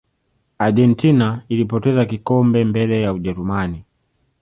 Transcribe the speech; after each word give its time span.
argentina 0.59 1.43
ilipoteza 1.49 2.05
kikombe 2.05 2.63
mbele 2.65 3.01
ya 3.01 3.13
ujerumani 3.13 3.85